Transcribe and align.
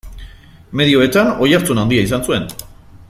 Medioetan 0.81 1.29
oihartzun 1.47 1.83
handia 1.83 2.07
izan 2.09 2.27
zuen. 2.31 2.51